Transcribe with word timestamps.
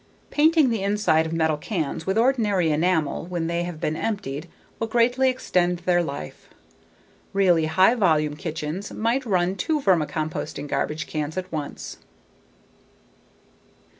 Painting 0.31 0.71
the 0.71 0.81
inside 0.81 1.27
of 1.27 1.31
metal 1.31 1.57
cans 1.57 2.07
with 2.07 2.17
ordinary 2.17 2.71
enamel 2.71 3.27
when 3.27 3.45
they 3.45 3.61
have 3.61 3.79
been 3.79 3.95
emptied 3.95 4.49
will 4.79 4.87
greatly 4.87 5.29
extend 5.29 5.77
their 5.77 6.01
life. 6.01 6.49
Really 7.33 7.67
high 7.67 7.93
volume 7.93 8.35
kitchens 8.35 8.91
might 8.91 9.27
run 9.27 9.55
two 9.55 9.79
vermicomposting 9.79 10.65
garbage 10.67 11.05
cans 11.05 11.37
at 11.37 11.51
once. 11.51 11.97